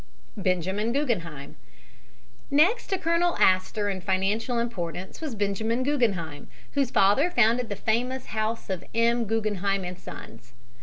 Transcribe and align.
BENJAMIN 0.35 0.93
GUGGENHEIM 0.93 1.57
Next 2.49 2.87
to 2.87 2.97
Colonel 2.97 3.37
Astor 3.37 3.87
in 3.87 4.01
financial 4.01 4.57
importance 4.57 5.21
was 5.21 5.35
Benjamin 5.35 5.83
Guggenheim, 5.83 6.47
whose 6.71 6.89
father 6.89 7.29
founded 7.29 7.69
the 7.69 7.75
famous 7.75 8.25
house 8.33 8.71
of 8.71 8.83
M. 8.95 9.25
Guggenheim 9.25 9.83
and 9.83 9.99
Sons. 9.99 10.53